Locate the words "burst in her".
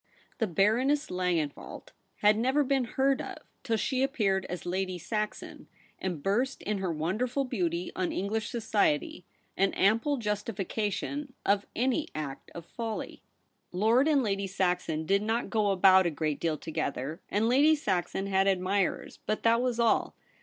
6.23-6.91